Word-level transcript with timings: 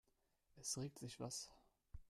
Es 0.55 0.79
regt 0.79 0.97
sich 0.97 1.19
was. 1.19 1.51